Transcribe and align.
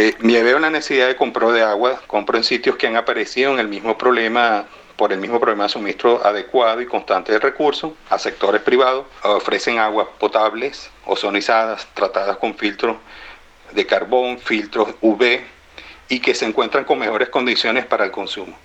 Eh, 0.00 0.16
veo 0.18 0.58
la 0.58 0.70
necesidad 0.70 1.08
de 1.08 1.16
comprar 1.16 1.50
de 1.50 1.60
agua, 1.60 2.00
compro 2.06 2.38
en 2.38 2.42
sitios 2.42 2.76
que 2.76 2.86
han 2.86 2.96
aparecido 2.96 3.52
en 3.52 3.58
el 3.58 3.68
mismo 3.68 3.98
problema 3.98 4.64
por 4.96 5.12
el 5.12 5.20
mismo 5.20 5.38
problema 5.38 5.64
de 5.64 5.68
suministro 5.68 6.24
adecuado 6.24 6.80
y 6.80 6.86
constante 6.86 7.32
de 7.32 7.38
recursos 7.38 7.92
a 8.08 8.18
sectores 8.18 8.62
privados, 8.62 9.04
ofrecen 9.22 9.78
aguas 9.78 10.08
potables, 10.18 10.90
ozonizadas, 11.04 11.86
tratadas 11.92 12.38
con 12.38 12.54
filtros 12.54 12.96
de 13.72 13.84
carbón, 13.84 14.38
filtros 14.38 14.88
UV 15.02 15.40
y 16.08 16.20
que 16.20 16.34
se 16.34 16.46
encuentran 16.46 16.84
con 16.84 16.98
mejores 16.98 17.28
condiciones 17.28 17.84
para 17.84 18.06
el 18.06 18.10
consumo. 18.10 18.56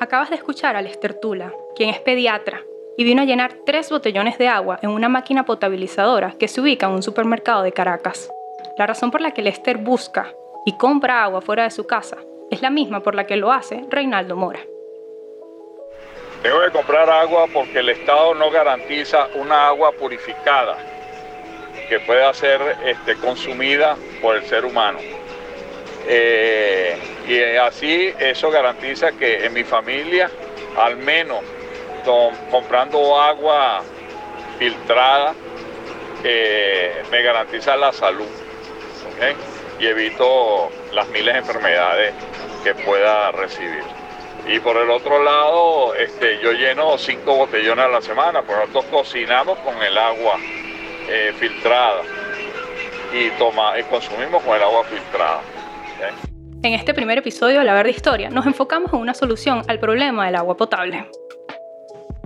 Acabas 0.00 0.30
de 0.30 0.36
escuchar 0.36 0.76
a 0.76 0.80
Lester 0.80 1.12
Tula, 1.12 1.52
quien 1.76 1.90
es 1.90 2.00
pediatra 2.00 2.62
y 2.96 3.04
vino 3.04 3.20
a 3.20 3.26
llenar 3.26 3.58
tres 3.66 3.90
botellones 3.90 4.38
de 4.38 4.48
agua 4.48 4.78
en 4.80 4.88
una 4.88 5.10
máquina 5.10 5.44
potabilizadora 5.44 6.32
que 6.38 6.48
se 6.48 6.62
ubica 6.62 6.86
en 6.86 6.92
un 6.92 7.02
supermercado 7.02 7.62
de 7.62 7.72
Caracas. 7.72 8.30
La 8.78 8.86
razón 8.86 9.10
por 9.10 9.20
la 9.20 9.32
que 9.32 9.42
Lester 9.42 9.76
busca 9.76 10.32
y 10.64 10.76
compra 10.78 11.24
agua 11.24 11.42
fuera 11.42 11.64
de 11.64 11.70
su 11.70 11.86
casa 11.86 12.16
es 12.50 12.62
la 12.62 12.70
misma 12.70 13.00
por 13.00 13.14
la 13.14 13.26
que 13.26 13.36
lo 13.36 13.52
hace 13.52 13.84
Reinaldo 13.90 14.34
Mora. 14.34 14.60
Tengo 16.42 16.60
que 16.62 16.70
comprar 16.70 17.08
agua 17.10 17.46
porque 17.52 17.80
el 17.80 17.90
Estado 17.90 18.34
no 18.34 18.50
garantiza 18.50 19.28
una 19.34 19.68
agua 19.68 19.92
purificada 19.92 20.78
que 21.88 22.00
pueda 22.00 22.32
ser 22.32 22.60
este, 22.84 23.16
consumida 23.16 23.96
por 24.22 24.36
el 24.36 24.44
ser 24.44 24.64
humano. 24.64 24.98
Eh, 26.08 26.96
y 27.28 27.56
así 27.56 28.12
eso 28.18 28.50
garantiza 28.50 29.12
que 29.12 29.44
en 29.44 29.52
mi 29.52 29.64
familia, 29.64 30.30
al 30.76 30.96
menos 30.96 31.40
comprando 32.50 33.20
agua 33.20 33.82
filtrada, 34.58 35.34
eh, 36.24 37.02
me 37.10 37.22
garantiza 37.22 37.76
la 37.76 37.92
salud 37.92 38.26
y 39.78 39.86
evito 39.86 40.70
las 40.92 41.08
miles 41.08 41.34
de 41.34 41.38
enfermedades 41.40 42.14
que 42.64 42.74
pueda 42.74 43.32
recibir. 43.32 43.82
Y 44.46 44.58
por 44.58 44.76
el 44.76 44.90
otro 44.90 45.22
lado, 45.22 45.94
este, 45.94 46.40
yo 46.42 46.52
lleno 46.52 46.98
cinco 46.98 47.36
botellones 47.36 47.84
a 47.84 47.88
la 47.88 48.02
semana, 48.02 48.42
pues 48.42 48.58
nosotros 48.58 48.84
cocinamos 48.86 49.58
con 49.60 49.80
el 49.82 49.96
agua 49.96 50.36
eh, 51.08 51.32
filtrada 51.38 52.02
y, 53.12 53.30
toma, 53.38 53.74
consumimos 53.88 54.42
con 54.42 54.56
el 54.56 54.62
agua 54.62 54.84
filtrada. 54.84 55.40
En 56.62 56.74
este 56.74 56.94
primer 56.94 57.18
episodio 57.18 57.58
de 57.60 57.64
La 57.64 57.74
Verde 57.74 57.90
Historia 57.90 58.30
nos 58.30 58.46
enfocamos 58.46 58.92
en 58.92 59.00
una 59.00 59.14
solución 59.14 59.62
al 59.68 59.78
problema 59.78 60.26
del 60.26 60.36
agua 60.36 60.56
potable. 60.56 61.08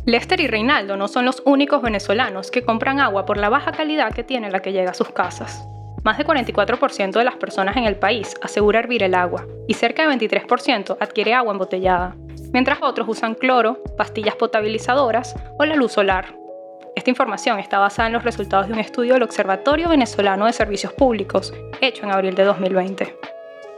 Lester 0.07 0.41
y 0.41 0.47
Reinaldo 0.47 0.97
no 0.97 1.09
son 1.09 1.25
los 1.25 1.43
únicos 1.45 1.83
venezolanos 1.83 2.51
que 2.51 2.63
compran 2.63 3.01
agua 3.01 3.27
por 3.27 3.39
la 3.39 3.49
baja 3.49 3.73
calidad 3.73 4.13
que 4.13 4.23
tiene 4.23 4.51
la 4.51 4.61
que 4.61 4.73
llega 4.73 4.93
a 4.93 4.95
sus 4.95 5.11
casas. 5.11 5.67
Más 6.07 6.19
de 6.19 6.25
44% 6.25 7.19
de 7.19 7.25
las 7.25 7.35
personas 7.35 7.77
en 7.77 7.83
el 7.83 7.97
país 7.97 8.37
asegura 8.41 8.79
hervir 8.79 9.03
el 9.03 9.13
agua 9.13 9.45
y 9.67 9.75
cerca 9.75 10.07
de 10.07 10.17
23% 10.17 10.99
adquiere 11.01 11.35
agua 11.35 11.51
embotellada, 11.51 12.15
mientras 12.53 12.79
otros 12.81 13.09
usan 13.09 13.35
cloro, 13.35 13.83
pastillas 13.97 14.37
potabilizadoras 14.37 15.35
o 15.59 15.65
la 15.65 15.75
luz 15.75 15.95
solar. 15.95 16.33
Esta 16.95 17.11
información 17.11 17.59
está 17.59 17.81
basada 17.81 18.07
en 18.07 18.13
los 18.13 18.23
resultados 18.23 18.69
de 18.69 18.75
un 18.75 18.79
estudio 18.79 19.15
del 19.15 19.25
Observatorio 19.25 19.89
Venezolano 19.89 20.47
de 20.47 20.53
Servicios 20.53 20.93
Públicos, 20.93 21.53
hecho 21.81 22.05
en 22.05 22.13
abril 22.13 22.37
de 22.37 22.45
2020. 22.45 23.19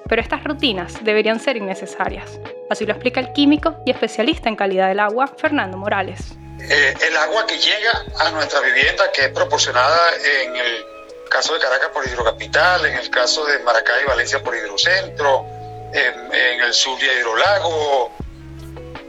Pero 0.07 0.21
estas 0.21 0.45
rutinas 0.45 1.03
deberían 1.03 1.41
ser 1.41 1.57
innecesarias. 1.57 2.39
Así 2.69 2.85
lo 2.85 2.93
explica 2.93 3.21
el 3.21 3.33
químico 3.33 3.77
y 3.87 3.91
especialista 3.91 4.51
en 4.51 4.57
calidad 4.57 4.89
del 4.89 5.01
agua, 5.01 5.29
Fernando 5.29 5.79
Morales. 5.79 6.37
Eh, 6.61 6.95
el 7.09 7.17
agua 7.17 7.47
que 7.47 7.57
llega 7.57 8.05
a 8.19 8.31
nuestra 8.33 8.61
vivienda, 8.61 9.11
que 9.13 9.23
es 9.23 9.29
proporcionada 9.31 10.11
en 10.45 10.57
el 10.57 10.98
caso 11.29 11.55
de 11.55 11.61
Caracas 11.61 11.91
por 11.93 12.07
Hidrocapital, 12.07 12.87
en 12.87 12.97
el 12.97 13.11
caso 13.11 13.45
de 13.45 13.59
Maracay 13.61 14.03
y 14.03 14.07
Valencia 14.07 14.43
por 14.43 14.55
Hidrocentro, 14.55 15.45
en, 15.93 16.61
el 16.61 16.75
sur 16.75 16.99
de 16.99 17.07
Hidrolago, 17.07 18.13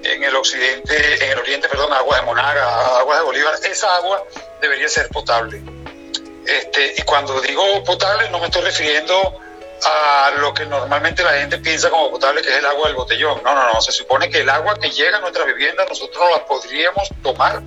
en 0.03 0.23
el 0.23 0.35
occidente, 0.35 1.25
en 1.25 1.31
el 1.31 1.39
oriente, 1.39 1.67
perdón, 1.67 1.91
aguas 1.93 2.21
de 2.21 2.25
Monaga, 2.25 2.99
aguas 2.99 3.19
de 3.19 3.25
Bolívar, 3.25 3.55
esa 3.63 3.95
agua 3.95 4.23
debería 4.61 4.87
ser 4.87 5.09
potable. 5.09 5.61
Este, 6.45 6.95
y 6.97 7.01
cuando 7.03 7.39
digo 7.41 7.83
potable 7.83 8.29
no 8.29 8.39
me 8.39 8.45
estoy 8.45 8.63
refiriendo 8.63 9.39
a 9.85 10.31
lo 10.37 10.53
que 10.53 10.65
normalmente 10.65 11.23
la 11.23 11.33
gente 11.33 11.57
piensa 11.59 11.89
como 11.89 12.11
potable, 12.11 12.41
que 12.41 12.49
es 12.49 12.55
el 12.55 12.65
agua 12.65 12.87
del 12.87 12.95
botellón. 12.95 13.41
No, 13.43 13.53
no, 13.53 13.73
no, 13.73 13.81
se 13.81 13.91
supone 13.91 14.29
que 14.29 14.39
el 14.39 14.49
agua 14.49 14.75
que 14.75 14.89
llega 14.89 15.17
a 15.17 15.21
nuestra 15.21 15.45
vivienda 15.45 15.85
nosotros 15.85 16.23
no 16.23 16.31
la 16.31 16.45
podríamos 16.45 17.09
tomar 17.21 17.61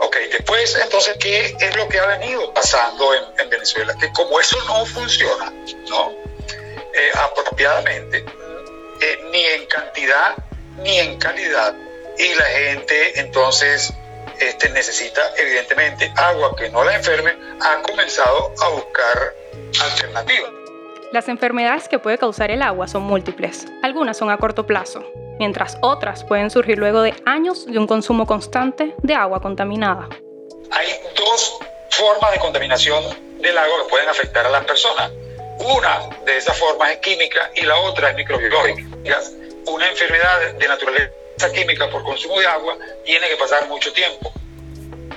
Ok, 0.00 0.16
después, 0.32 0.76
entonces, 0.82 1.16
¿qué 1.20 1.54
es 1.58 1.76
lo 1.76 1.88
que 1.88 1.98
ha 1.98 2.06
venido 2.06 2.52
pasando 2.54 3.14
en, 3.14 3.50
Venezuela? 3.50 3.94
Que 4.00 4.10
como 4.12 4.40
eso 4.40 4.56
no 4.66 4.86
funciona, 4.86 5.52
¿no? 5.88 6.10
Eh, 6.10 7.10
apropiadamente, 7.14 8.24
eh, 9.00 9.18
ni 9.30 9.44
en 9.44 9.66
cantidad 9.66 10.36
ni 10.82 10.98
en 10.98 11.18
calidad, 11.18 11.74
y 12.18 12.34
la 12.34 12.44
gente 12.44 13.20
entonces 13.20 13.92
este, 14.38 14.70
necesita 14.70 15.20
evidentemente 15.36 16.12
agua 16.16 16.54
que 16.56 16.70
no 16.70 16.84
la 16.84 16.96
enferme, 16.96 17.34
ha 17.60 17.82
comenzado 17.82 18.54
a 18.62 18.68
buscar 18.68 19.34
alternativas. 19.80 20.50
Las 21.12 21.28
enfermedades 21.28 21.88
que 21.88 21.98
puede 21.98 22.18
causar 22.18 22.50
el 22.50 22.62
agua 22.62 22.86
son 22.88 23.02
múltiples. 23.02 23.66
Algunas 23.82 24.16
son 24.16 24.30
a 24.30 24.38
corto 24.38 24.66
plazo, 24.66 25.04
mientras 25.40 25.78
otras 25.80 26.22
pueden 26.22 26.50
surgir 26.50 26.76
luego 26.76 27.00
de 27.00 27.14
años 27.24 27.64
de 27.64 27.78
un 27.78 27.86
consumo 27.86 28.26
constante 28.26 28.94
de 28.98 29.14
agua 29.14 29.40
contaminada. 29.40 30.06
Hay 30.70 30.88
dos 31.16 31.58
formas 31.88 32.30
de 32.32 32.38
contaminación 32.38 33.02
del 33.40 33.56
agua 33.56 33.76
que 33.82 33.88
pueden 33.88 34.08
afectar 34.10 34.44
a 34.44 34.50
las 34.50 34.64
personas. 34.66 35.10
Una 35.58 36.10
de 36.26 36.36
esas 36.36 36.58
formas 36.58 36.90
es 36.90 36.98
química 36.98 37.50
y 37.54 37.62
la 37.62 37.78
otra 37.78 38.10
es 38.10 38.16
microbiológica. 38.16 38.82
Una 39.66 39.88
enfermedad 39.88 40.52
de 40.58 40.68
naturaleza 40.68 41.52
química 41.54 41.88
por 41.88 42.04
consumo 42.04 42.38
de 42.38 42.46
agua 42.46 42.76
tiene 43.06 43.26
que 43.30 43.36
pasar 43.36 43.66
mucho 43.66 43.90
tiempo 43.94 44.30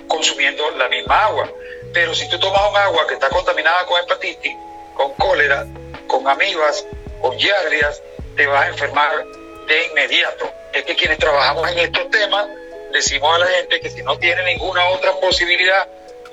consumiendo 0.07 0.72
la 0.78 0.88
misma 0.88 1.25
agua. 1.25 1.50
Pero 1.94 2.16
si 2.16 2.29
tú 2.29 2.39
tomas 2.39 2.62
un 2.69 2.78
agua 2.78 3.06
que 3.07 3.16
está 3.16 3.28
contaminada 3.28 3.85
con 3.88 4.00
hepatitis, 4.00 4.56
con 4.95 5.12
cólera, 5.16 5.67
con 6.07 6.25
amibas, 6.29 6.85
con 7.22 7.35
diarreas, 7.35 8.01
te 8.38 8.47
vas 8.47 8.63
a 8.63 8.67
enfermar 8.69 9.42
de 9.68 9.88
inmediato. 9.88 10.51
Es 10.74 10.84
que 10.84 10.96
quienes 10.96 11.18
trabajamos 11.18 11.69
en 11.72 11.79
estos 11.79 12.09
temas 12.09 12.47
decimos 12.91 13.35
a 13.35 13.40
la 13.40 13.47
gente 13.47 13.79
que 13.79 13.90
si 13.90 14.01
no 14.03 14.18
tiene 14.19 14.44
ninguna 14.46 14.85
otra 14.90 15.12
posibilidad 15.19 15.88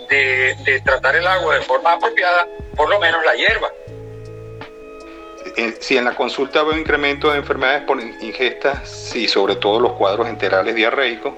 de, 0.08 0.82
tratar 0.84 1.16
el 1.16 1.26
agua 1.26 1.56
de 1.56 1.62
forma 1.62 1.92
apropiada, 1.92 2.46
por 2.76 2.88
lo 2.88 2.98
menos 2.98 3.24
la 3.24 3.34
hierba. 3.34 3.72
Si 5.80 5.96
en 5.96 6.04
la 6.04 6.14
consulta 6.14 6.62
veo 6.62 6.76
incremento 6.76 7.30
de 7.30 7.38
enfermedades 7.38 7.82
por 7.82 8.00
ingesta, 8.00 8.84
sí, 8.84 9.26
sobre 9.26 9.56
todo 9.56 9.80
los 9.80 9.92
cuadros 9.92 10.28
enterales 10.28 10.74
diarreicos, 10.74 11.34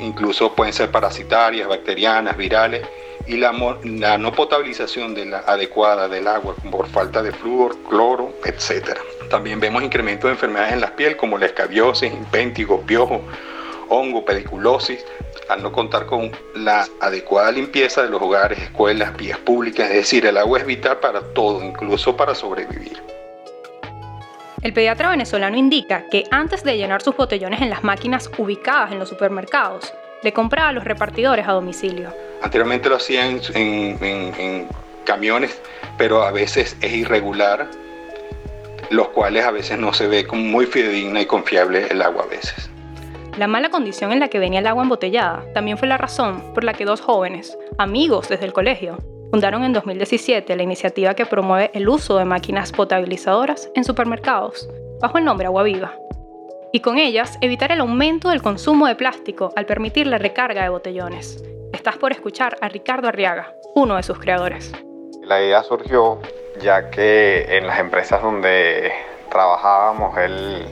incluso 0.00 0.54
pueden 0.54 0.72
ser 0.72 0.90
parasitarias, 0.90 1.68
bacterianas, 1.68 2.36
virales, 2.36 2.86
y 3.26 3.36
la, 3.36 3.52
no 3.52 4.32
potabilización 4.32 5.14
de 5.14 5.26
la 5.26 5.38
adecuada 5.40 6.08
del 6.08 6.26
agua 6.26 6.56
por 6.70 6.88
falta 6.88 7.22
de 7.22 7.32
flúor, 7.32 7.76
cloro, 7.88 8.34
etc. 8.44 8.98
También 9.32 9.60
vemos 9.60 9.82
incremento 9.82 10.26
de 10.26 10.34
enfermedades 10.34 10.74
en 10.74 10.82
la 10.82 10.94
piel 10.94 11.16
como 11.16 11.38
la 11.38 11.46
escabiosis, 11.46 12.12
impéntigo, 12.12 12.82
piojo, 12.82 13.22
hongo, 13.88 14.26
pediculosis, 14.26 15.02
al 15.48 15.62
no 15.62 15.72
contar 15.72 16.04
con 16.04 16.30
la 16.54 16.86
adecuada 17.00 17.50
limpieza 17.50 18.02
de 18.02 18.10
los 18.10 18.20
hogares, 18.20 18.58
escuelas, 18.58 19.16
vías 19.16 19.38
públicas, 19.38 19.88
es 19.88 19.96
decir, 19.96 20.26
el 20.26 20.36
agua 20.36 20.58
es 20.58 20.66
vital 20.66 20.98
para 20.98 21.22
todo, 21.32 21.64
incluso 21.64 22.14
para 22.14 22.34
sobrevivir. 22.34 23.02
El 24.60 24.74
pediatra 24.74 25.08
venezolano 25.08 25.56
indica 25.56 26.04
que 26.10 26.24
antes 26.30 26.62
de 26.62 26.76
llenar 26.76 27.00
sus 27.00 27.16
botellones 27.16 27.62
en 27.62 27.70
las 27.70 27.82
máquinas 27.82 28.30
ubicadas 28.36 28.92
en 28.92 28.98
los 28.98 29.08
supermercados, 29.08 29.94
le 30.22 30.34
compraba 30.34 30.68
a 30.68 30.72
los 30.72 30.84
repartidores 30.84 31.48
a 31.48 31.52
domicilio. 31.52 32.14
Anteriormente 32.42 32.90
lo 32.90 32.96
hacían 32.96 33.40
en, 33.54 34.68
camiones, 35.06 35.58
pero 35.96 36.22
a 36.22 36.30
veces 36.32 36.76
es 36.82 36.92
irregular, 36.92 37.70
los 38.90 39.08
cuales 39.08 39.44
a 39.44 39.50
veces 39.50 39.78
no 39.78 39.92
se 39.92 40.06
ve 40.06 40.26
como 40.26 40.42
muy 40.42 40.66
fidedigna 40.66 41.20
y 41.20 41.26
confiable 41.26 41.86
el 41.90 42.02
agua 42.02 42.24
a 42.24 42.26
veces. 42.26 42.70
La 43.38 43.46
mala 43.46 43.70
condición 43.70 44.12
en 44.12 44.20
la 44.20 44.28
que 44.28 44.38
venía 44.38 44.60
el 44.60 44.66
agua 44.66 44.82
embotellada 44.82 45.44
también 45.54 45.78
fue 45.78 45.88
la 45.88 45.96
razón 45.96 46.52
por 46.52 46.64
la 46.64 46.74
que 46.74 46.84
dos 46.84 47.00
jóvenes, 47.00 47.56
amigos 47.78 48.28
desde 48.28 48.44
el 48.44 48.52
colegio, 48.52 48.98
fundaron 49.30 49.64
en 49.64 49.72
2017 49.72 50.54
la 50.56 50.62
iniciativa 50.62 51.14
que 51.14 51.24
promueve 51.24 51.70
el 51.72 51.88
uso 51.88 52.18
de 52.18 52.26
máquinas 52.26 52.72
potabilizadoras 52.72 53.70
en 53.74 53.84
supermercados, 53.84 54.68
bajo 55.00 55.16
el 55.16 55.24
nombre 55.24 55.46
Agua 55.46 55.62
Viva 55.62 55.94
y 56.72 56.80
con 56.80 56.98
ellas 56.98 57.38
evitar 57.40 57.70
el 57.70 57.80
aumento 57.80 58.30
del 58.30 58.42
consumo 58.42 58.86
de 58.86 58.96
plástico 58.96 59.52
al 59.56 59.66
permitir 59.66 60.06
la 60.06 60.18
recarga 60.18 60.62
de 60.62 60.70
botellones. 60.70 61.44
Estás 61.72 61.96
por 61.98 62.12
escuchar 62.12 62.56
a 62.60 62.68
Ricardo 62.68 63.08
Arriaga, 63.08 63.54
uno 63.74 63.96
de 63.96 64.02
sus 64.02 64.18
creadores. 64.18 64.72
La 65.32 65.40
idea 65.40 65.62
surgió 65.62 66.18
ya 66.60 66.90
que 66.90 67.56
en 67.56 67.66
las 67.66 67.78
empresas 67.78 68.20
donde 68.20 68.92
trabajábamos 69.30 70.18
él 70.18 70.66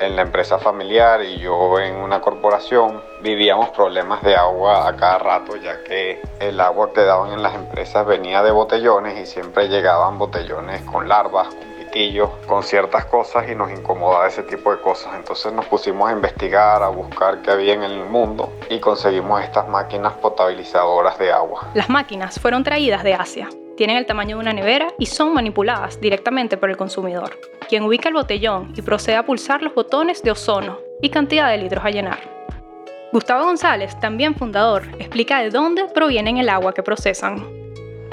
en 0.00 0.16
la 0.16 0.22
empresa 0.22 0.58
familiar 0.58 1.22
y 1.22 1.38
yo 1.38 1.78
en 1.78 1.94
una 1.94 2.20
corporación 2.20 3.00
vivíamos 3.22 3.68
problemas 3.68 4.22
de 4.22 4.34
agua 4.34 4.88
a 4.88 4.96
cada 4.96 5.20
rato 5.20 5.54
ya 5.54 5.84
que 5.84 6.20
el 6.40 6.60
agua 6.60 6.92
que 6.92 7.02
daban 7.02 7.32
en 7.32 7.44
las 7.44 7.54
empresas 7.54 8.04
venía 8.04 8.42
de 8.42 8.50
botellones 8.50 9.16
y 9.20 9.24
siempre 9.24 9.68
llegaban 9.68 10.18
botellones 10.18 10.82
con 10.82 11.08
larvas, 11.08 11.46
pitillos, 11.90 12.30
con 12.46 12.62
ciertas 12.62 13.04
cosas 13.06 13.48
y 13.50 13.54
nos 13.54 13.70
incomodaba 13.70 14.28
ese 14.28 14.42
tipo 14.44 14.70
de 14.70 14.80
cosas. 14.80 15.14
Entonces 15.16 15.52
nos 15.52 15.66
pusimos 15.66 16.08
a 16.08 16.12
investigar, 16.12 16.82
a 16.82 16.88
buscar 16.88 17.42
qué 17.42 17.50
había 17.50 17.74
en 17.74 17.82
el 17.82 18.04
mundo 18.04 18.52
y 18.68 18.78
conseguimos 18.78 19.42
estas 19.42 19.68
máquinas 19.68 20.12
potabilizadoras 20.14 21.18
de 21.18 21.32
agua. 21.32 21.68
Las 21.74 21.88
máquinas 21.88 22.38
fueron 22.38 22.62
traídas 22.62 23.02
de 23.02 23.14
Asia 23.14 23.48
tienen 23.76 23.96
el 23.96 24.04
tamaño 24.04 24.36
de 24.36 24.42
una 24.42 24.52
nevera 24.52 24.88
y 24.98 25.06
son 25.06 25.32
manipuladas 25.32 25.98
directamente 26.02 26.58
por 26.58 26.68
el 26.68 26.76
consumidor, 26.76 27.40
quien 27.66 27.82
ubica 27.82 28.10
el 28.10 28.14
botellón 28.14 28.74
y 28.76 28.82
procede 28.82 29.16
a 29.16 29.24
pulsar 29.24 29.62
los 29.62 29.74
botones 29.74 30.22
de 30.22 30.32
ozono 30.32 30.78
y 31.00 31.08
cantidad 31.08 31.48
de 31.48 31.56
litros 31.56 31.82
a 31.82 31.88
llenar. 31.88 32.18
Gustavo 33.10 33.46
González, 33.46 33.98
también 33.98 34.34
fundador, 34.34 34.82
explica 34.98 35.40
de 35.40 35.48
dónde 35.48 35.86
provienen 35.86 36.36
el 36.36 36.50
agua 36.50 36.74
que 36.74 36.82
procesan. 36.82 37.59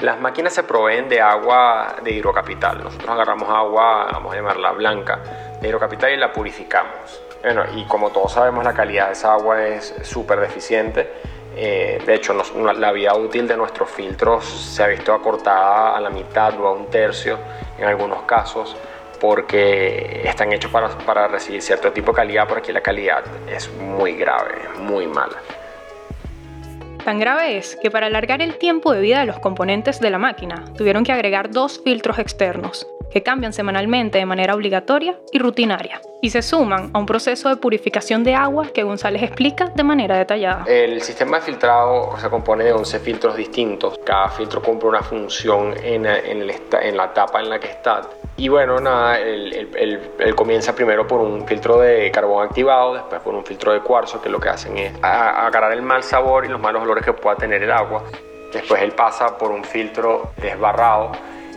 Las 0.00 0.20
máquinas 0.20 0.52
se 0.52 0.62
proveen 0.62 1.08
de 1.08 1.20
agua 1.20 1.96
de 2.02 2.12
hidrocapital. 2.12 2.82
Nosotros 2.84 3.10
agarramos 3.10 3.48
agua, 3.48 4.08
vamos 4.12 4.32
a 4.32 4.36
llamarla 4.36 4.72
blanca, 4.72 5.20
de 5.60 5.68
hidrocapital 5.68 6.12
y 6.12 6.16
la 6.16 6.32
purificamos. 6.32 7.22
Bueno, 7.42 7.64
y 7.74 7.84
como 7.84 8.10
todos 8.10 8.32
sabemos, 8.32 8.64
la 8.64 8.74
calidad 8.74 9.06
de 9.06 9.12
esa 9.12 9.32
agua 9.32 9.64
es 9.64 9.94
súper 10.02 10.40
deficiente 10.40 11.08
eh, 11.60 12.00
de 12.06 12.14
hecho, 12.14 12.34
la 12.34 12.92
vida 12.92 13.16
útil 13.16 13.48
de 13.48 13.56
nuestros 13.56 13.90
filtros 13.90 14.44
se 14.44 14.80
ha 14.80 14.86
visto 14.86 15.12
acortada 15.12 15.96
a 15.96 16.00
la 16.00 16.08
mitad 16.08 16.58
o 16.60 16.68
a 16.68 16.72
un 16.72 16.86
tercio 16.86 17.36
en 17.76 17.84
algunos 17.84 18.22
casos 18.22 18.76
porque 19.20 20.22
están 20.24 20.52
hechos 20.52 20.70
para, 20.70 20.88
para 20.98 21.26
recibir 21.26 21.60
cierto 21.60 21.90
tipo 21.90 22.12
de 22.12 22.16
calidad, 22.16 22.44
pero 22.46 22.60
aquí 22.60 22.72
la 22.72 22.80
calidad 22.80 23.24
es 23.48 23.68
muy 23.72 24.12
grave, 24.12 24.68
muy 24.78 25.08
mala. 25.08 25.36
Tan 27.08 27.20
grave 27.20 27.56
es 27.56 27.74
que 27.74 27.90
para 27.90 28.08
alargar 28.08 28.42
el 28.42 28.58
tiempo 28.58 28.92
de 28.92 29.00
vida 29.00 29.20
de 29.20 29.24
los 29.24 29.38
componentes 29.38 29.98
de 29.98 30.10
la 30.10 30.18
máquina, 30.18 30.66
tuvieron 30.76 31.04
que 31.04 31.12
agregar 31.12 31.50
dos 31.50 31.80
filtros 31.82 32.18
externos, 32.18 32.86
que 33.10 33.22
cambian 33.22 33.52
semanalmente 33.52 34.18
de 34.18 34.26
manera 34.26 34.54
obligatoria 34.54 35.18
y 35.32 35.38
rutinaria, 35.38 36.00
y 36.20 36.30
se 36.30 36.42
suman 36.42 36.90
a 36.92 36.98
un 36.98 37.06
proceso 37.06 37.48
de 37.48 37.56
purificación 37.56 38.24
de 38.24 38.34
agua 38.34 38.68
que 38.72 38.82
González 38.82 39.22
explica 39.22 39.66
de 39.74 39.82
manera 39.84 40.16
detallada. 40.16 40.64
El 40.66 41.00
sistema 41.02 41.38
de 41.38 41.44
filtrado 41.44 42.18
se 42.18 42.28
compone 42.28 42.64
de 42.64 42.72
11 42.72 43.00
filtros 43.00 43.36
distintos, 43.36 43.98
cada 44.04 44.28
filtro 44.28 44.62
cumple 44.62 44.88
una 44.88 45.02
función 45.02 45.74
en, 45.82 46.02
la 46.02 47.04
etapa 47.04 47.40
en 47.40 47.50
la 47.50 47.58
que 47.58 47.68
está. 47.68 48.02
Y 48.36 48.48
bueno, 48.48 48.78
nada, 48.78 49.18
él, 49.18 50.12
comienza 50.36 50.74
primero 50.74 51.06
por 51.06 51.20
un 51.20 51.46
filtro 51.46 51.80
de 51.80 52.10
carbón 52.10 52.46
activado, 52.46 52.94
después 52.94 53.20
por 53.20 53.34
un 53.34 53.44
filtro 53.44 53.72
de 53.72 53.80
cuarzo, 53.80 54.20
que 54.20 54.28
lo 54.28 54.38
que 54.38 54.48
hacen 54.48 54.76
es 54.78 54.92
agarrar 55.02 55.72
el 55.72 55.82
mal 55.82 56.02
sabor 56.02 56.44
y 56.44 56.48
los 56.48 56.60
malos 56.60 56.82
olores 56.82 57.04
que 57.04 57.12
pueda 57.12 57.36
tener 57.36 57.62
el 57.62 57.72
agua. 57.72 58.04
Después 58.52 58.80
él 58.80 58.92
pasa 58.92 59.36
por 59.36 59.50
un 59.50 59.64
filtro 59.64 60.30
desbarrado 60.40 61.12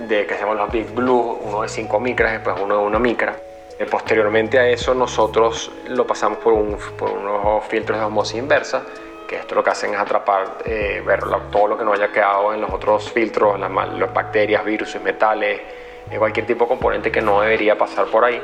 de 0.08 0.26
que 0.26 0.36
se 0.36 0.42
llaman 0.42 0.58
los 0.58 0.72
Big 0.72 0.88
Blue, 0.94 1.40
uno 1.44 1.62
de 1.62 1.70
5 1.70 2.00
micras, 2.00 2.34
después 2.34 2.56
uno 2.62 2.78
de 2.78 2.84
1 2.84 3.00
micra. 3.00 3.36
Eh, 3.82 3.88
posteriormente 3.90 4.60
a 4.60 4.68
eso 4.68 4.94
nosotros 4.94 5.72
lo 5.88 6.06
pasamos 6.06 6.38
por, 6.38 6.54
un, 6.54 6.78
por 6.96 7.10
unos 7.10 7.66
filtros 7.66 7.98
de 7.98 8.06
osmosis 8.06 8.38
inversa, 8.38 8.84
que 9.28 9.38
esto 9.38 9.56
lo 9.56 9.64
que 9.64 9.72
hacen 9.72 9.94
es 9.94 10.00
atrapar, 10.00 10.60
eh, 10.66 11.02
ver 11.04 11.22
todo 11.52 11.68
lo 11.68 11.78
que 11.78 11.84
no 11.84 11.94
haya 11.94 12.12
quedado 12.12 12.54
en 12.54 12.62
los 12.62 12.70
otros 12.70 13.12
filtros, 13.12 13.60
las, 13.60 13.72
las 13.72 14.14
bacterias, 14.14 14.64
virus, 14.64 14.96
metales, 15.02 15.62
eh, 16.12 16.18
cualquier 16.20 16.46
tipo 16.46 16.66
de 16.66 16.70
componente 16.70 17.12
que 17.12 17.22
no 17.22 17.42
debería 17.42 17.76
pasar 17.76 18.06
por 18.06 18.24
ahí. 18.24 18.40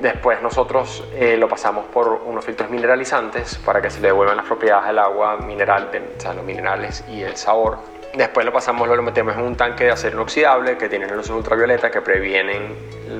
después 0.00 0.42
nosotros 0.42 1.02
lo 1.38 1.48
pasamos 1.48 1.86
por 1.86 2.08
unos 2.26 2.44
filtros 2.44 2.68
mineralizantes 2.68 3.56
para 3.56 3.80
que 3.80 3.88
se 3.88 4.00
le 4.00 4.08
devuelvan 4.08 4.36
las 4.36 4.46
propiedades 4.46 4.88
del 4.88 4.98
agua 4.98 5.38
mineral, 5.38 5.88
o 6.16 6.20
sea, 6.20 6.34
los 6.34 6.44
minerales 6.44 7.04
y 7.08 7.22
el 7.22 7.36
sabor. 7.36 8.01
Después 8.14 8.44
lo 8.44 8.52
pasamos, 8.52 8.86
lo 8.86 9.02
metemos 9.02 9.34
en 9.36 9.42
un 9.42 9.56
tanque 9.56 9.84
de 9.84 9.90
acero 9.90 10.16
inoxidable 10.16 10.76
que 10.76 10.90
tiene 10.90 11.06
luces 11.08 11.30
ultravioleta 11.30 11.90
que 11.90 12.02
previenen 12.02 12.76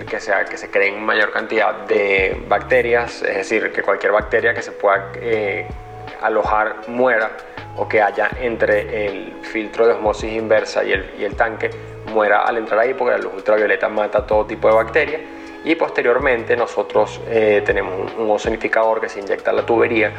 que, 0.06 0.20
sea, 0.20 0.44
que 0.44 0.58
se 0.58 0.70
creen 0.70 1.02
mayor 1.02 1.32
cantidad 1.32 1.74
de 1.86 2.44
bacterias, 2.46 3.22
es 3.22 3.36
decir, 3.36 3.72
que 3.72 3.82
cualquier 3.82 4.12
bacteria 4.12 4.52
que 4.52 4.60
se 4.60 4.72
pueda 4.72 5.12
eh, 5.16 5.66
alojar 6.20 6.88
muera 6.88 7.30
o 7.78 7.88
que 7.88 8.02
haya 8.02 8.28
entre 8.38 9.06
el 9.06 9.32
filtro 9.42 9.86
de 9.86 9.94
osmosis 9.94 10.30
inversa 10.30 10.84
y 10.84 10.92
el, 10.92 11.10
y 11.18 11.24
el 11.24 11.36
tanque 11.36 11.70
muera 12.12 12.42
al 12.42 12.58
entrar 12.58 12.80
ahí 12.80 12.92
porque 12.92 13.12
la 13.16 13.22
luz 13.22 13.32
ultravioleta 13.34 13.88
mata 13.88 14.26
todo 14.26 14.44
tipo 14.44 14.68
de 14.68 14.74
bacterias 14.74 15.22
y 15.64 15.74
posteriormente 15.74 16.54
nosotros 16.54 17.18
eh, 17.28 17.62
tenemos 17.64 18.12
un, 18.14 18.24
un 18.24 18.30
ozonificador 18.30 19.00
que 19.00 19.08
se 19.08 19.20
inyecta 19.20 19.50
en 19.52 19.56
la 19.56 19.64
tubería 19.64 20.12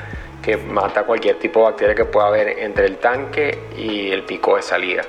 que 0.43 0.57
mata 0.57 1.03
cualquier 1.03 1.39
tipo 1.39 1.59
de 1.59 1.65
bacteria 1.65 1.95
que 1.95 2.05
pueda 2.05 2.27
haber 2.27 2.59
entre 2.59 2.85
el 2.85 2.97
tanque 2.97 3.57
y 3.77 4.11
el 4.11 4.23
pico 4.23 4.57
de 4.57 4.61
salida. 4.61 5.03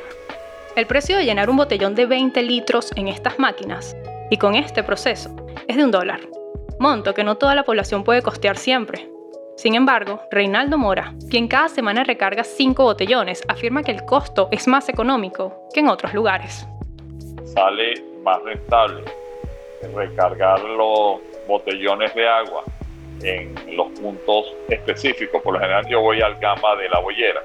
El 0.76 0.86
precio 0.86 1.16
de 1.16 1.24
llenar 1.24 1.50
un 1.50 1.56
botellón 1.56 1.94
de 1.94 2.06
20 2.06 2.40
litros 2.42 2.92
en 2.96 3.08
estas 3.08 3.38
máquinas 3.38 3.96
y 4.30 4.38
con 4.38 4.54
este 4.54 4.82
proceso 4.82 5.30
es 5.68 5.76
de 5.76 5.84
un 5.84 5.90
dólar, 5.90 6.20
monto 6.78 7.12
que 7.14 7.24
no 7.24 7.36
toda 7.36 7.54
la 7.54 7.64
población 7.64 8.04
puede 8.04 8.22
costear 8.22 8.56
siempre. 8.56 9.10
Sin 9.56 9.74
embargo, 9.74 10.20
Reinaldo 10.30 10.78
Mora, 10.78 11.14
quien 11.30 11.46
cada 11.46 11.68
semana 11.68 12.02
recarga 12.02 12.42
5 12.42 12.82
botellones, 12.82 13.42
afirma 13.48 13.82
que 13.82 13.92
el 13.92 14.04
costo 14.04 14.48
es 14.50 14.66
más 14.66 14.88
económico 14.88 15.68
que 15.72 15.80
en 15.80 15.88
otros 15.88 16.14
lugares. 16.14 16.66
Sale 17.44 17.94
más 18.22 18.42
rentable 18.42 19.04
recargar 19.94 20.60
los 20.60 21.20
botellones 21.46 22.14
de 22.14 22.26
agua 22.26 22.64
en 23.22 23.54
los 23.76 23.88
puntos 23.98 24.52
específicos. 24.68 25.42
Por 25.42 25.54
lo 25.54 25.60
general 25.60 25.86
yo 25.88 26.00
voy 26.00 26.20
al 26.20 26.36
gama 26.36 26.76
de 26.76 26.88
la 26.88 26.98
bollera. 27.00 27.42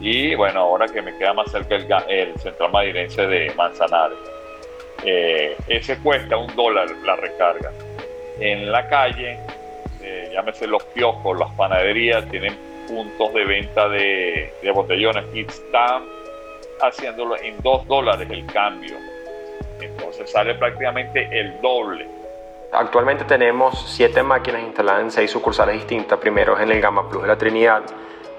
Y 0.00 0.34
bueno, 0.34 0.60
ahora 0.60 0.86
que 0.86 1.00
me 1.00 1.16
queda 1.16 1.32
más 1.32 1.50
cerca 1.50 1.76
el, 1.76 2.28
el 2.28 2.38
central 2.38 2.70
madirense 2.70 3.26
de 3.26 3.52
Manzanares. 3.54 4.18
Eh, 5.04 5.56
ese 5.68 5.98
cuesta 5.98 6.36
un 6.36 6.54
dólar 6.54 6.90
la 7.04 7.16
recarga. 7.16 7.72
En 8.38 8.70
la 8.70 8.86
calle, 8.88 9.38
eh, 10.02 10.30
llámese 10.32 10.66
los 10.66 10.82
piojos, 10.84 11.38
las 11.38 11.50
panaderías, 11.52 12.28
tienen 12.28 12.54
puntos 12.86 13.32
de 13.32 13.44
venta 13.44 13.88
de, 13.88 14.52
de 14.62 14.70
botellones 14.70 15.24
y 15.34 15.40
están 15.40 16.04
haciéndolo 16.80 17.36
en 17.40 17.60
dos 17.62 17.86
dólares 17.86 18.28
el 18.30 18.44
cambio. 18.46 18.96
Entonces 19.80 20.30
sale 20.30 20.54
prácticamente 20.54 21.28
el 21.32 21.60
doble 21.60 22.06
Actualmente 22.72 23.24
tenemos 23.24 23.84
siete 23.88 24.22
máquinas 24.22 24.62
instaladas 24.62 25.02
en 25.02 25.10
seis 25.10 25.30
sucursales 25.30 25.76
distintas. 25.76 26.18
Primero 26.18 26.56
es 26.56 26.62
en 26.62 26.70
el 26.70 26.80
Gama 26.80 27.08
Plus 27.08 27.22
de 27.22 27.28
la 27.28 27.38
Trinidad, 27.38 27.82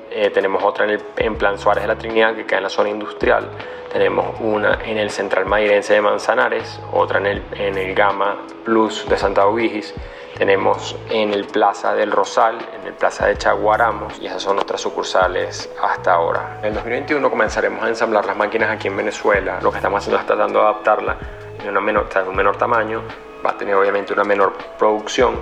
eh, 0.10 0.30
tenemos 0.30 0.64
otra 0.64 0.86
en, 0.86 0.92
el, 0.92 1.02
en 1.18 1.36
Plan 1.36 1.60
Suárez 1.60 1.84
de 1.84 1.88
la 1.88 1.98
Trinidad 1.98 2.34
que 2.34 2.46
queda 2.46 2.58
en 2.58 2.64
la 2.64 2.70
zona 2.70 2.90
industrial, 2.90 3.50
tenemos 3.92 4.40
una 4.40 4.80
en 4.86 4.98
el 4.98 5.10
Central 5.10 5.46
Mairense 5.46 5.94
de 5.94 6.02
Manzanares, 6.02 6.80
otra 6.94 7.20
en 7.20 7.26
el, 7.26 7.44
en 7.56 7.78
el 7.78 7.94
Gama 7.94 8.38
Plus 8.64 9.08
de 9.10 9.18
Santa 9.18 9.46
Ubigis, 9.48 9.94
tenemos 10.38 10.96
en 11.10 11.34
el 11.34 11.46
Plaza 11.46 11.94
del 11.94 12.12
Rosal, 12.12 12.58
en 12.80 12.88
el 12.88 12.94
Plaza 12.94 13.28
de 13.28 13.38
Chaguaramos 13.38 14.20
y 14.22 14.28
esas 14.28 14.42
son 14.42 14.56
nuestras 14.56 14.80
sucursales 14.80 15.70
hasta 15.82 16.14
ahora. 16.14 16.60
En 16.62 16.70
el 16.70 16.74
2021 16.76 17.30
comenzaremos 17.30 17.84
a 17.84 17.90
ensamblar 17.90 18.26
las 18.26 18.38
máquinas 18.38 18.70
aquí 18.70 18.88
en 18.88 18.96
Venezuela, 18.96 19.60
lo 19.62 19.72
que 19.72 19.78
estamos 19.78 20.00
haciendo 20.00 20.22
es 20.22 20.26
tratando 20.26 20.60
de 20.60 20.66
adaptarla 20.66 21.18
de, 21.62 21.70
una 21.70 21.82
menor, 21.82 22.08
un 22.28 22.36
menor 22.36 22.56
tamaño 22.56 23.02
va 23.48 23.54
a 23.54 23.58
tener 23.58 23.76
obviamente 23.76 24.12
una 24.12 24.26
menor 24.26 24.58
producción, 24.78 25.40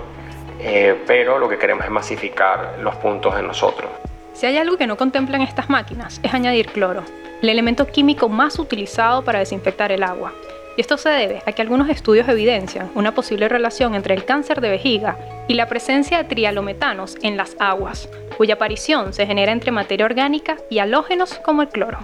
eh, 0.59 1.03
pero 1.07 1.39
lo 1.39 1.49
que 1.49 1.57
queremos 1.57 1.85
es 1.85 1.91
masificar 1.91 2.77
los 2.79 2.95
puntos 2.97 3.35
en 3.37 3.47
nosotros. 3.47 3.89
Si 4.33 4.45
hay 4.45 4.57
algo 4.57 4.77
que 4.77 4.85
no 4.85 4.95
contemplan 4.95 5.41
estas 5.41 5.69
máquinas 5.69 6.19
es 6.21 6.33
añadir 6.33 6.67
cloro, 6.67 7.03
el 7.41 7.49
elemento 7.49 7.87
químico 7.87 8.29
más 8.29 8.59
utilizado 8.59 9.23
para 9.23 9.39
desinfectar 9.39 9.91
el 9.91 10.03
agua. 10.03 10.33
Y 10.77 10.81
esto 10.81 10.97
se 10.97 11.09
debe 11.09 11.41
a 11.45 11.53
que 11.53 11.61
algunos 11.61 11.89
estudios 11.89 12.27
evidencian 12.27 12.91
una 12.95 13.15
posible 13.15 13.47
relación 13.47 13.95
entre 13.95 14.13
el 14.13 14.25
cáncer 14.25 14.61
de 14.61 14.69
vejiga 14.69 15.17
y 15.47 15.53
la 15.53 15.67
presencia 15.67 16.17
de 16.17 16.25
trialometanos 16.25 17.15
en 17.23 17.37
las 17.37 17.55
aguas, 17.59 18.09
cuya 18.37 18.55
aparición 18.55 19.13
se 19.13 19.25
genera 19.25 19.53
entre 19.53 19.71
materia 19.71 20.05
orgánica 20.05 20.57
y 20.69 20.79
halógenos 20.79 21.33
como 21.35 21.61
el 21.61 21.69
cloro. 21.69 21.99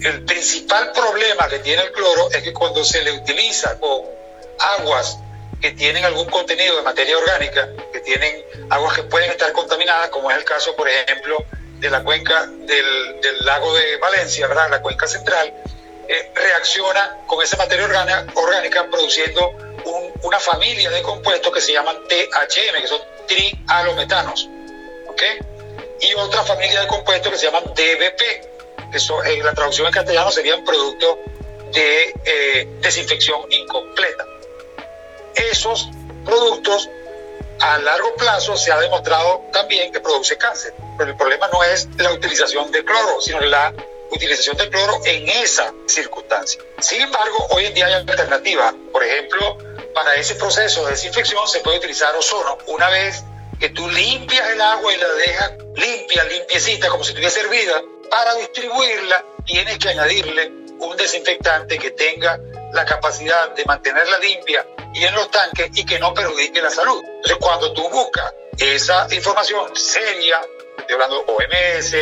El 0.00 0.24
principal 0.24 0.92
problema 0.94 1.48
que 1.48 1.58
tiene 1.58 1.82
el 1.82 1.92
cloro 1.92 2.30
es 2.30 2.42
que 2.42 2.52
cuando 2.52 2.84
se 2.84 3.02
le 3.02 3.12
utiliza 3.12 3.78
con 3.80 4.02
aguas 4.78 5.18
que 5.62 5.70
tienen 5.70 6.04
algún 6.04 6.28
contenido 6.28 6.76
de 6.76 6.82
materia 6.82 7.16
orgánica, 7.16 7.68
que 7.92 8.00
tienen 8.00 8.44
aguas 8.68 8.96
que 8.96 9.04
pueden 9.04 9.30
estar 9.30 9.52
contaminadas, 9.52 10.10
como 10.10 10.28
es 10.28 10.36
el 10.36 10.44
caso, 10.44 10.74
por 10.74 10.88
ejemplo, 10.88 11.36
de 11.78 11.88
la 11.88 12.02
cuenca 12.02 12.46
del, 12.46 13.20
lago 13.44 13.72
de 13.74 13.96
Valencia, 13.98 14.48
¿verdad? 14.48 14.68
la 14.70 14.82
cuenca 14.82 15.06
central, 15.06 15.54
eh, 16.08 16.32
reacciona 16.34 17.18
con 17.28 17.42
esa 17.42 17.56
materia 17.56 17.84
orgánica, 18.34 18.88
produciendo 18.90 19.52
una 20.22 20.38
familia 20.40 20.90
de 20.90 21.02
compuestos 21.02 21.52
que 21.52 21.60
se 21.60 21.72
llaman 21.72 21.96
THM, 22.08 22.80
que 22.80 22.86
son 22.88 23.00
trialometanos. 23.28 24.48
¿ok? 25.08 25.22
Y 26.00 26.14
otra 26.14 26.42
familia 26.42 26.80
de 26.80 26.86
compuestos 26.88 27.32
que 27.32 27.38
se 27.38 27.46
llaman 27.46 27.64
DBP, 27.64 28.18
que 28.90 29.32
en 29.32 29.44
la 29.44 29.54
traducción 29.54 29.86
en 29.86 29.92
castellano 29.92 30.30
serían 30.32 30.64
productos 30.64 31.18
de 31.72 32.14
eh, 32.24 32.68
desinfección 32.80 33.40
incompleta 33.50 34.26
esos 35.34 35.88
productos 36.24 36.88
a 37.60 37.78
largo 37.78 38.14
plazo 38.16 38.56
se 38.56 38.72
ha 38.72 38.78
demostrado 38.78 39.42
también 39.52 39.92
que 39.92 40.00
produce 40.00 40.36
cáncer. 40.36 40.74
Pero 40.98 41.10
el 41.10 41.16
problema 41.16 41.48
no 41.52 41.62
es 41.62 41.88
la 41.98 42.12
utilización 42.12 42.70
de 42.72 42.84
cloro, 42.84 43.20
sino 43.20 43.40
la 43.40 43.72
utilización 44.10 44.56
de 44.56 44.68
cloro 44.68 45.00
en 45.04 45.28
esa 45.28 45.72
circunstancia. 45.86 46.60
Sin 46.80 47.00
embargo, 47.00 47.46
hoy 47.50 47.66
en 47.66 47.74
día 47.74 47.86
hay 47.86 47.94
alternativas. 47.94 48.74
Por 48.92 49.02
ejemplo, 49.04 49.58
para 49.94 50.14
ese 50.16 50.34
proceso 50.34 50.84
de 50.84 50.92
desinfección 50.92 51.46
se 51.48 51.60
puede 51.60 51.78
utilizar 51.78 52.14
ozono. 52.16 52.58
Una 52.66 52.88
vez 52.90 53.22
que 53.58 53.70
tú 53.70 53.88
limpias 53.88 54.50
el 54.50 54.60
agua 54.60 54.92
y 54.92 54.96
la 54.96 55.08
dejas 55.08 55.52
limpia, 55.76 56.24
limpiecita, 56.24 56.88
como 56.88 57.04
si 57.04 57.10
estuviese 57.10 57.40
hervida, 57.40 57.80
para 58.10 58.34
distribuirla 58.34 59.24
tienes 59.46 59.78
que 59.78 59.88
añadirle 59.88 60.52
un 60.80 60.96
desinfectante 60.96 61.78
que 61.78 61.92
tenga 61.92 62.38
la 62.72 62.84
capacidad 62.84 63.50
de 63.50 63.64
mantenerla 63.64 64.18
limpia 64.18 64.66
y 64.94 65.04
en 65.04 65.14
los 65.14 65.30
tanques 65.30 65.70
y 65.74 65.84
que 65.84 65.98
no 65.98 66.12
perjudique 66.14 66.60
la 66.60 66.70
salud. 66.70 67.02
Entonces, 67.04 67.36
cuando 67.40 67.72
tú 67.72 67.88
buscas 67.88 68.32
esa 68.58 69.06
información 69.12 69.74
seria, 69.76 70.40
estoy 70.78 70.94
hablando 70.94 71.24
OMS, 71.26 71.94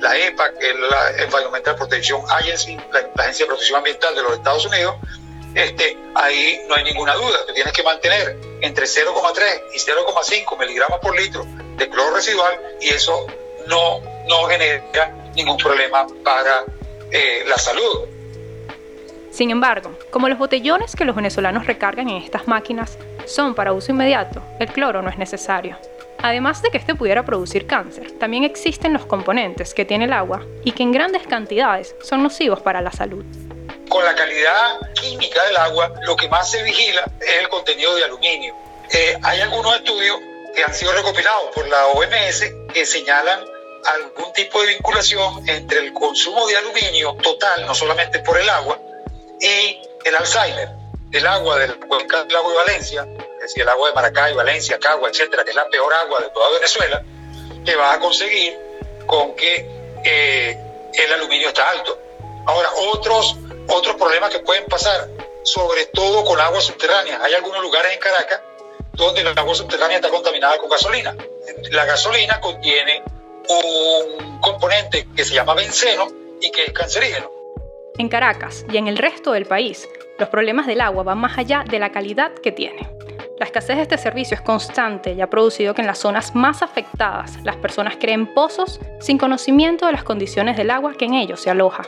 la 0.00 0.16
EPA, 0.16 0.52
que 0.58 0.70
es 0.70 0.76
la 0.76 1.10
Environmental 1.22 1.76
Protection 1.76 2.20
Agency, 2.28 2.76
la, 2.92 3.22
Agencia 3.22 3.44
de 3.44 3.48
Protección 3.48 3.78
Ambiental 3.78 4.14
de 4.14 4.22
los 4.22 4.32
Estados 4.34 4.66
Unidos, 4.66 4.96
este, 5.54 5.96
ahí 6.14 6.60
no 6.66 6.74
hay 6.74 6.84
ninguna 6.84 7.14
duda, 7.14 7.46
tú 7.46 7.52
tienes 7.52 7.72
que 7.72 7.82
mantener 7.82 8.36
entre 8.62 8.86
0,3 8.86 9.62
y 9.74 9.78
0,5 9.78 10.58
miligramos 10.58 10.98
por 11.00 11.18
litro 11.18 11.44
de 11.76 11.88
cloro 11.88 12.16
residual 12.16 12.58
y 12.80 12.88
eso 12.88 13.26
no, 13.66 14.00
no 14.28 14.44
genera 14.44 15.12
ningún 15.34 15.56
problema 15.56 16.06
para 16.24 16.64
eh, 17.10 17.44
la 17.46 17.58
salud. 17.58 18.08
Sin 19.32 19.50
embargo, 19.50 19.96
como 20.10 20.28
los 20.28 20.38
botellones 20.38 20.94
que 20.94 21.06
los 21.06 21.16
venezolanos 21.16 21.66
recargan 21.66 22.10
en 22.10 22.18
estas 22.18 22.46
máquinas 22.46 22.98
son 23.24 23.54
para 23.54 23.72
uso 23.72 23.90
inmediato, 23.90 24.42
el 24.60 24.68
cloro 24.68 25.00
no 25.00 25.08
es 25.08 25.16
necesario. 25.16 25.78
Además 26.18 26.60
de 26.60 26.68
que 26.68 26.76
este 26.76 26.94
pudiera 26.94 27.24
producir 27.24 27.66
cáncer, 27.66 28.12
también 28.18 28.44
existen 28.44 28.92
los 28.92 29.06
componentes 29.06 29.72
que 29.72 29.86
tiene 29.86 30.04
el 30.04 30.12
agua 30.12 30.44
y 30.64 30.72
que 30.72 30.82
en 30.82 30.92
grandes 30.92 31.26
cantidades 31.26 31.96
son 32.02 32.22
nocivos 32.22 32.60
para 32.60 32.82
la 32.82 32.92
salud. 32.92 33.24
Con 33.88 34.04
la 34.04 34.14
calidad 34.14 34.80
química 35.00 35.42
del 35.46 35.56
agua, 35.56 35.94
lo 36.02 36.14
que 36.14 36.28
más 36.28 36.50
se 36.50 36.62
vigila 36.62 37.10
es 37.18 37.40
el 37.40 37.48
contenido 37.48 37.94
de 37.96 38.04
aluminio. 38.04 38.54
Eh, 38.92 39.18
hay 39.22 39.40
algunos 39.40 39.74
estudios 39.76 40.18
que 40.54 40.62
han 40.62 40.74
sido 40.74 40.92
recopilados 40.92 41.50
por 41.54 41.66
la 41.68 41.86
OMS 41.86 42.44
que 42.74 42.84
señalan 42.84 43.40
algún 43.94 44.30
tipo 44.34 44.60
de 44.60 44.68
vinculación 44.74 45.48
entre 45.48 45.78
el 45.86 45.94
consumo 45.94 46.46
de 46.46 46.58
aluminio 46.58 47.14
total, 47.14 47.66
no 47.66 47.74
solamente 47.74 48.18
por 48.20 48.38
el 48.38 48.48
agua, 48.50 48.78
y 49.42 49.82
el 50.04 50.14
Alzheimer, 50.14 50.68
el 51.10 51.26
agua 51.26 51.58
del 51.58 51.76
cuenca 51.80 52.24
del 52.24 52.36
agua 52.36 52.52
de 52.52 52.56
Valencia, 52.58 53.06
es 53.36 53.40
decir, 53.40 53.62
el 53.62 53.68
agua 53.68 53.88
de 53.88 53.94
Maracay, 53.94 54.34
Valencia, 54.34 54.78
Cagua, 54.78 55.10
etcétera, 55.10 55.42
que 55.42 55.50
es 55.50 55.56
la 55.56 55.68
peor 55.68 55.92
agua 55.92 56.20
de 56.20 56.30
toda 56.30 56.50
Venezuela, 56.50 57.02
que 57.64 57.74
va 57.74 57.94
a 57.94 57.98
conseguir 57.98 58.56
con 59.06 59.34
que 59.34 59.68
eh, 60.04 60.56
el 60.94 61.12
aluminio 61.12 61.48
está 61.48 61.70
alto. 61.70 61.98
Ahora, 62.46 62.70
otros, 62.92 63.36
otros 63.68 63.96
problemas 63.96 64.30
que 64.30 64.38
pueden 64.40 64.66
pasar, 64.66 65.08
sobre 65.42 65.86
todo 65.86 66.24
con 66.24 66.40
agua 66.40 66.60
subterránea. 66.60 67.20
Hay 67.22 67.34
algunos 67.34 67.60
lugares 67.62 67.92
en 67.92 67.98
Caracas 67.98 68.40
donde 68.92 69.22
el 69.22 69.36
agua 69.36 69.54
subterránea 69.54 69.96
está 69.96 70.08
contaminada 70.08 70.56
con 70.58 70.70
gasolina. 70.70 71.16
La 71.72 71.84
gasolina 71.84 72.40
contiene 72.40 73.02
un 73.48 74.40
componente 74.40 75.08
que 75.16 75.24
se 75.24 75.34
llama 75.34 75.54
benceno 75.54 76.06
y 76.40 76.50
que 76.52 76.64
es 76.66 76.72
cancerígeno. 76.72 77.31
En 77.98 78.08
Caracas 78.08 78.64
y 78.72 78.78
en 78.78 78.88
el 78.88 78.96
resto 78.96 79.32
del 79.32 79.44
país, 79.44 79.86
los 80.18 80.30
problemas 80.30 80.66
del 80.66 80.80
agua 80.80 81.02
van 81.02 81.18
más 81.18 81.36
allá 81.36 81.62
de 81.68 81.78
la 81.78 81.92
calidad 81.92 82.32
que 82.32 82.50
tiene. 82.50 82.88
La 83.38 83.44
escasez 83.44 83.76
de 83.76 83.82
este 83.82 83.98
servicio 83.98 84.34
es 84.34 84.40
constante 84.40 85.12
y 85.12 85.20
ha 85.20 85.28
producido 85.28 85.74
que 85.74 85.82
en 85.82 85.86
las 85.86 85.98
zonas 85.98 86.34
más 86.34 86.62
afectadas 86.62 87.38
las 87.42 87.56
personas 87.56 87.96
creen 88.00 88.32
pozos 88.32 88.80
sin 88.98 89.18
conocimiento 89.18 89.86
de 89.86 89.92
las 89.92 90.04
condiciones 90.04 90.56
del 90.56 90.70
agua 90.70 90.94
que 90.94 91.04
en 91.04 91.14
ellos 91.14 91.40
se 91.42 91.50
aloja. 91.50 91.82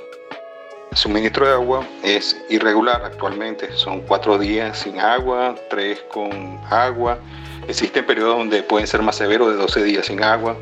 El 0.90 0.96
suministro 0.96 1.46
de 1.46 1.54
agua 1.54 1.86
es 2.02 2.36
irregular 2.50 3.02
actualmente. 3.02 3.72
Son 3.72 4.02
cuatro 4.02 4.36
días 4.36 4.78
sin 4.78 5.00
agua, 5.00 5.54
tres 5.70 6.04
con 6.12 6.60
agua. 6.70 7.18
Existen 7.66 8.04
periodos 8.04 8.36
donde 8.38 8.62
pueden 8.62 8.86
ser 8.86 9.00
más 9.00 9.16
severos 9.16 9.48
de 9.48 9.54
12 9.56 9.82
días 9.84 10.06
sin 10.06 10.22
agua. 10.22 10.54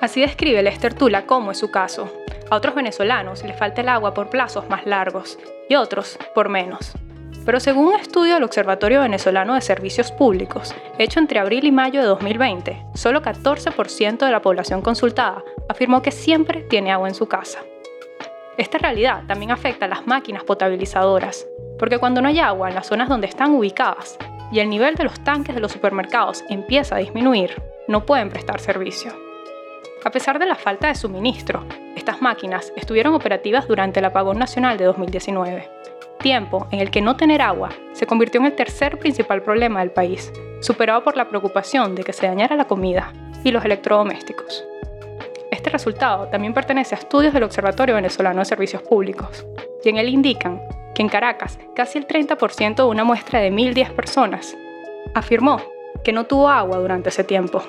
Así 0.00 0.20
describe 0.20 0.62
Lester 0.62 0.94
Tula 0.94 1.24
cómo 1.24 1.52
es 1.52 1.58
su 1.58 1.70
caso. 1.70 2.12
A 2.50 2.56
otros 2.56 2.74
venezolanos 2.74 3.44
les 3.44 3.56
falta 3.56 3.82
el 3.82 3.88
agua 3.88 4.14
por 4.14 4.30
plazos 4.30 4.68
más 4.70 4.86
largos 4.86 5.38
y 5.68 5.74
otros 5.74 6.18
por 6.34 6.48
menos. 6.48 6.92
Pero 7.44 7.60
según 7.60 7.88
un 7.88 7.96
estudio 7.96 8.34
del 8.34 8.44
Observatorio 8.44 9.00
Venezolano 9.00 9.54
de 9.54 9.60
Servicios 9.60 10.12
Públicos, 10.12 10.74
hecho 10.98 11.18
entre 11.18 11.38
abril 11.38 11.64
y 11.64 11.72
mayo 11.72 12.00
de 12.00 12.06
2020, 12.06 12.86
solo 12.94 13.22
14% 13.22 14.18
de 14.18 14.30
la 14.30 14.42
población 14.42 14.80
consultada 14.80 15.42
afirmó 15.68 16.00
que 16.00 16.10
siempre 16.10 16.62
tiene 16.62 16.92
agua 16.92 17.08
en 17.08 17.14
su 17.14 17.26
casa. 17.26 17.60
Esta 18.56 18.78
realidad 18.78 19.24
también 19.26 19.50
afecta 19.50 19.84
a 19.84 19.88
las 19.88 20.06
máquinas 20.06 20.44
potabilizadoras, 20.44 21.46
porque 21.78 21.98
cuando 21.98 22.20
no 22.20 22.28
hay 22.28 22.40
agua 22.40 22.68
en 22.68 22.74
las 22.74 22.86
zonas 22.86 23.08
donde 23.08 23.28
están 23.28 23.52
ubicadas 23.52 24.18
y 24.50 24.60
el 24.60 24.70
nivel 24.70 24.94
de 24.94 25.04
los 25.04 25.20
tanques 25.20 25.54
de 25.54 25.60
los 25.60 25.72
supermercados 25.72 26.44
empieza 26.48 26.96
a 26.96 26.98
disminuir, 26.98 27.62
no 27.88 28.04
pueden 28.04 28.30
prestar 28.30 28.58
servicio. 28.58 29.27
A 30.04 30.10
pesar 30.10 30.38
de 30.38 30.46
la 30.46 30.54
falta 30.54 30.88
de 30.88 30.94
suministro, 30.94 31.64
estas 31.96 32.22
máquinas 32.22 32.72
estuvieron 32.76 33.14
operativas 33.14 33.66
durante 33.66 33.98
el 33.98 34.06
apagón 34.06 34.38
nacional 34.38 34.78
de 34.78 34.84
2019, 34.84 35.68
tiempo 36.20 36.68
en 36.70 36.78
el 36.80 36.90
que 36.90 37.02
no 37.02 37.16
tener 37.16 37.42
agua 37.42 37.70
se 37.92 38.06
convirtió 38.06 38.40
en 38.40 38.46
el 38.46 38.54
tercer 38.54 38.98
principal 38.98 39.42
problema 39.42 39.80
del 39.80 39.90
país, 39.90 40.32
superado 40.60 41.02
por 41.02 41.16
la 41.16 41.28
preocupación 41.28 41.96
de 41.96 42.04
que 42.04 42.12
se 42.12 42.26
dañara 42.26 42.54
la 42.54 42.66
comida 42.66 43.12
y 43.42 43.50
los 43.50 43.64
electrodomésticos. 43.64 44.64
Este 45.50 45.70
resultado 45.70 46.28
también 46.28 46.54
pertenece 46.54 46.94
a 46.94 46.98
estudios 46.98 47.34
del 47.34 47.42
Observatorio 47.42 47.96
Venezolano 47.96 48.38
de 48.38 48.44
Servicios 48.44 48.82
Públicos, 48.82 49.44
y 49.84 49.88
en 49.88 49.96
él 49.96 50.08
indican 50.08 50.60
que 50.94 51.02
en 51.02 51.08
Caracas 51.08 51.58
casi 51.74 51.98
el 51.98 52.06
30% 52.06 52.76
de 52.76 52.82
una 52.84 53.04
muestra 53.04 53.40
de 53.40 53.50
1.010 53.50 53.90
personas 53.94 54.56
afirmó 55.14 55.60
que 56.04 56.12
no 56.12 56.24
tuvo 56.24 56.48
agua 56.48 56.78
durante 56.78 57.08
ese 57.08 57.24
tiempo. 57.24 57.62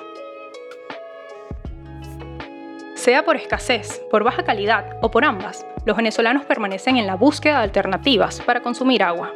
Sea 3.00 3.24
por 3.24 3.36
escasez, 3.36 4.02
por 4.10 4.24
baja 4.24 4.42
calidad 4.42 4.98
o 5.00 5.10
por 5.10 5.24
ambas, 5.24 5.64
los 5.86 5.96
venezolanos 5.96 6.44
permanecen 6.44 6.98
en 6.98 7.06
la 7.06 7.16
búsqueda 7.16 7.56
de 7.56 7.64
alternativas 7.64 8.42
para 8.42 8.60
consumir 8.60 9.02
agua. 9.02 9.32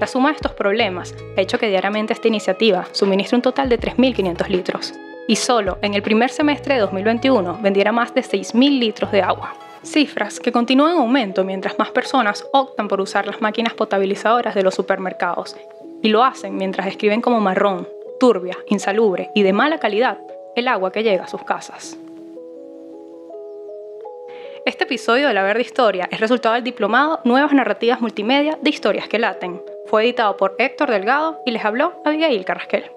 La 0.00 0.08
suma 0.08 0.30
de 0.30 0.34
estos 0.34 0.50
problemas 0.54 1.14
ha 1.36 1.40
hecho 1.40 1.56
que 1.56 1.68
diariamente 1.68 2.12
esta 2.12 2.26
iniciativa 2.26 2.88
suministre 2.90 3.36
un 3.36 3.42
total 3.42 3.68
de 3.68 3.78
3.500 3.78 4.48
litros, 4.48 4.94
y 5.28 5.36
solo 5.36 5.78
en 5.80 5.94
el 5.94 6.02
primer 6.02 6.28
semestre 6.28 6.74
de 6.74 6.80
2021 6.80 7.60
vendiera 7.62 7.92
más 7.92 8.12
de 8.16 8.22
6.000 8.22 8.80
litros 8.80 9.12
de 9.12 9.22
agua. 9.22 9.54
Cifras 9.84 10.40
que 10.40 10.50
continúan 10.50 10.94
en 10.94 10.98
aumento 10.98 11.44
mientras 11.44 11.78
más 11.78 11.92
personas 11.92 12.44
optan 12.52 12.88
por 12.88 13.00
usar 13.00 13.28
las 13.28 13.40
máquinas 13.40 13.74
potabilizadoras 13.74 14.56
de 14.56 14.64
los 14.64 14.74
supermercados, 14.74 15.56
y 16.02 16.08
lo 16.08 16.24
hacen 16.24 16.56
mientras 16.56 16.88
escriben 16.88 17.20
como 17.20 17.38
marrón, 17.38 17.88
turbia, 18.18 18.58
insalubre 18.70 19.30
y 19.36 19.44
de 19.44 19.52
mala 19.52 19.78
calidad 19.78 20.18
el 20.56 20.66
agua 20.66 20.90
que 20.90 21.04
llega 21.04 21.22
a 21.22 21.28
sus 21.28 21.44
casas. 21.44 21.96
Este 24.66 24.84
episodio 24.84 25.28
de 25.28 25.34
La 25.34 25.42
Verde 25.42 25.60
Historia 25.60 26.08
es 26.10 26.20
resultado 26.20 26.54
del 26.54 26.64
diplomado 26.64 27.20
Nuevas 27.24 27.52
Narrativas 27.52 28.00
Multimedia 28.00 28.58
de 28.62 28.70
Historias 28.70 29.08
que 29.08 29.18
Laten. 29.18 29.60
Fue 29.88 30.04
editado 30.04 30.38
por 30.38 30.56
Héctor 30.58 30.90
Delgado 30.90 31.38
y 31.44 31.50
les 31.50 31.62
habló 31.62 32.00
Abigail 32.06 32.46
Carrasquel. 32.46 32.90